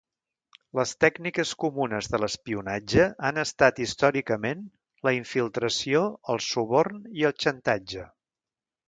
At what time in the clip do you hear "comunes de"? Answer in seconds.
1.63-2.19